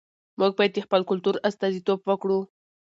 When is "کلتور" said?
1.09-1.35